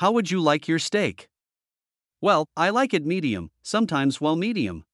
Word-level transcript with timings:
how 0.00 0.10
would 0.10 0.30
you 0.30 0.40
like 0.40 0.66
your 0.66 0.78
steak? 0.78 1.28
Well, 2.22 2.46
I 2.56 2.70
like 2.70 2.94
it 2.94 3.04
medium, 3.04 3.50
sometimes 3.62 4.18
well 4.18 4.34
medium. 4.34 4.86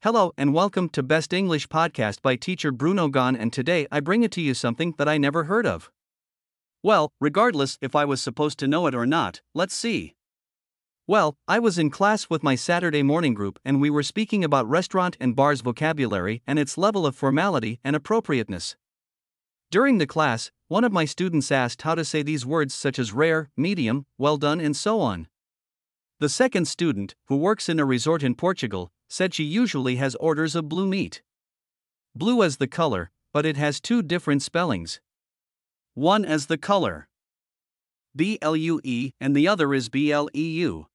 Hello 0.00 0.32
and 0.38 0.54
welcome 0.54 0.88
to 0.90 1.02
Best 1.02 1.34
English 1.34 1.68
Podcast 1.68 2.22
by 2.22 2.34
teacher 2.34 2.72
Bruno 2.72 3.08
Gon 3.08 3.36
and 3.36 3.52
today 3.52 3.86
I 3.92 4.00
bring 4.00 4.22
it 4.22 4.32
to 4.32 4.40
you 4.40 4.54
something 4.54 4.94
that 4.96 5.10
I 5.10 5.18
never 5.18 5.44
heard 5.44 5.66
of. 5.66 5.90
Well, 6.82 7.12
regardless 7.20 7.76
if 7.82 7.94
I 7.94 8.06
was 8.06 8.22
supposed 8.22 8.58
to 8.60 8.66
know 8.66 8.86
it 8.86 8.94
or 8.94 9.04
not, 9.04 9.42
let's 9.52 9.74
see. 9.74 10.14
Well, 11.06 11.36
I 11.46 11.58
was 11.58 11.78
in 11.78 11.90
class 11.90 12.30
with 12.30 12.42
my 12.42 12.54
Saturday 12.54 13.02
morning 13.02 13.34
group 13.34 13.58
and 13.62 13.78
we 13.78 13.90
were 13.90 14.02
speaking 14.02 14.42
about 14.42 14.66
restaurant 14.66 15.18
and 15.20 15.36
bars 15.36 15.60
vocabulary 15.60 16.40
and 16.46 16.58
its 16.58 16.78
level 16.78 17.04
of 17.04 17.14
formality 17.14 17.78
and 17.84 17.94
appropriateness. 17.94 18.74
During 19.74 19.98
the 19.98 20.06
class, 20.06 20.52
one 20.68 20.84
of 20.84 20.92
my 20.92 21.04
students 21.04 21.50
asked 21.50 21.82
how 21.82 21.96
to 21.96 22.04
say 22.04 22.22
these 22.22 22.46
words 22.46 22.72
such 22.72 22.96
as 22.96 23.12
rare, 23.12 23.50
medium, 23.56 24.06
well 24.16 24.36
done, 24.36 24.60
and 24.60 24.76
so 24.76 25.00
on. 25.00 25.26
The 26.20 26.28
second 26.28 26.68
student, 26.68 27.16
who 27.26 27.36
works 27.36 27.68
in 27.68 27.80
a 27.80 27.84
resort 27.84 28.22
in 28.22 28.36
Portugal, 28.36 28.92
said 29.08 29.34
she 29.34 29.42
usually 29.42 29.96
has 29.96 30.14
orders 30.14 30.54
of 30.54 30.68
blue 30.68 30.86
meat. 30.86 31.22
Blue 32.14 32.44
as 32.44 32.58
the 32.58 32.68
color, 32.68 33.10
but 33.32 33.44
it 33.44 33.56
has 33.56 33.80
two 33.80 34.00
different 34.00 34.42
spellings. 34.42 35.00
One 35.94 36.24
as 36.24 36.46
the 36.46 36.56
color. 36.56 37.08
B 38.14 38.38
L 38.40 38.54
U 38.54 38.80
E, 38.84 39.10
and 39.20 39.34
the 39.34 39.48
other 39.48 39.74
is 39.74 39.88
B 39.88 40.12
L 40.12 40.28
E 40.32 40.50
U. 40.60 40.86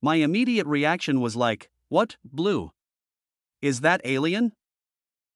My 0.00 0.14
immediate 0.22 0.68
reaction 0.68 1.20
was 1.20 1.34
like, 1.34 1.68
What, 1.88 2.16
blue? 2.22 2.70
Is 3.60 3.80
that 3.80 4.00
alien? 4.04 4.52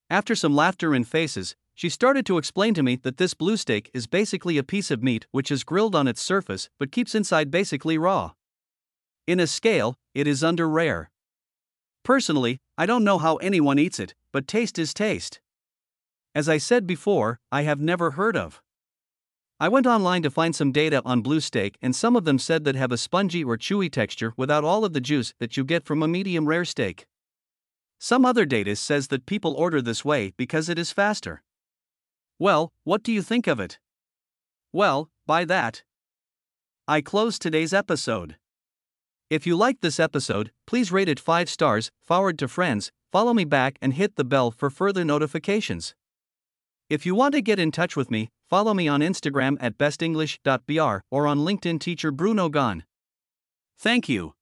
After 0.09 0.37
some 0.37 0.55
laughter 0.55 0.95
and 0.95 1.09
faces, 1.09 1.57
she 1.83 1.89
started 1.89 2.25
to 2.25 2.39
explain 2.39 2.75
to 2.75 2.83
me 2.85 2.95
that 2.95 3.17
this 3.17 3.35
blue 3.35 3.57
steak 3.57 3.91
is 3.93 4.07
basically 4.07 4.57
a 4.57 4.63
piece 4.63 4.93
of 4.93 5.03
meat 5.03 5.27
which 5.33 5.51
is 5.51 5.65
grilled 5.65 5.97
on 5.97 6.07
its 6.07 6.23
surface 6.23 6.71
but 6.79 6.93
keeps 6.93 7.13
inside 7.13 7.51
basically 7.51 7.99
raw. 7.99 8.31
In 9.27 9.41
a 9.41 9.49
scale, 9.49 9.97
it 10.15 10.29
is 10.29 10.45
under 10.45 10.69
rare. 10.69 11.11
Personally, 12.05 12.61
I 12.79 12.87
don't 12.87 13.03
know 13.03 13.19
how 13.19 13.35
anyone 13.39 13.81
eats 13.81 13.99
it, 13.99 14.15
but 14.33 14.47
taste 14.47 14.79
is 14.79 14.95
taste. 14.95 15.41
As 16.37 16.49
I 16.49 16.57
said 16.57 16.87
before, 16.87 17.41
I 17.51 17.63
have 17.63 17.81
never 17.81 18.13
heard 18.13 18.37
of. 18.37 18.63
I 19.59 19.69
went 19.69 19.89
online 19.89 20.23
to 20.23 20.31
find 20.31 20.55
some 20.55 20.71
data 20.71 21.03
on 21.05 21.21
blue 21.21 21.41
steak, 21.41 21.79
and 21.83 21.97
some 21.97 22.15
of 22.15 22.25
them 22.25 22.39
said 22.39 22.63
that 22.63 22.77
have 22.77 22.93
a 22.93 22.97
spongy 22.97 23.43
or 23.43 23.59
chewy 23.59 23.91
texture 23.91 24.35
without 24.37 24.63
all 24.63 24.85
of 24.85 24.93
the 24.93 25.01
juice 25.01 25.35
that 25.41 25.57
you 25.57 25.65
get 25.65 25.85
from 25.85 26.01
a 26.01 26.07
medium 26.07 26.47
rare 26.47 26.65
steak. 26.65 27.07
Some 27.99 28.25
other 28.25 28.45
data 28.45 28.77
says 28.77 29.09
that 29.09 29.27
people 29.27 29.55
order 29.55 29.83
this 29.83 30.05
way 30.05 30.33
because 30.37 30.69
it 30.69 30.79
is 30.79 30.93
faster. 30.93 31.43
Well, 32.43 32.73
what 32.83 33.05
do 33.05 33.13
you 33.13 33.23
think 33.23 33.47
of 33.47 33.61
it? 33.61 33.79
Well, 34.73 35.09
by 35.29 35.45
that, 35.45 35.85
I 36.89 37.01
close 37.01 37.39
today's 37.39 37.73
episode. 37.73 38.35
If 39.31 39.47
you 39.47 39.57
liked 39.57 39.81
this 39.81 40.01
episode, 40.01 40.51
please 40.67 40.91
rate 40.91 41.09
it 41.09 41.21
5 41.21 41.49
stars, 41.49 41.93
forward 42.01 42.41
to 42.41 42.49
friends, 42.49 42.91
follow 43.13 43.33
me 43.33 43.45
back, 43.45 43.79
and 43.81 43.95
hit 43.95 44.17
the 44.17 44.25
bell 44.25 44.51
for 44.51 44.71
further 44.71 45.05
notifications. 45.05 45.95
If 46.91 47.07
you 47.07 47.15
want 47.15 47.35
to 47.35 47.43
get 47.43 47.61
in 47.61 47.71
touch 47.71 47.95
with 47.95 48.11
me, 48.11 48.29
follow 48.51 48.75
me 48.75 48.89
on 48.89 49.03
Instagram 49.03 49.57
at 49.61 49.79
bestenglish.br 49.79 50.99
or 51.13 51.27
on 51.29 51.39
LinkedIn 51.47 51.79
teacher 51.79 52.11
Bruno 52.11 52.49
Gon. 52.49 52.83
Thank 53.79 54.09
you. 54.09 54.35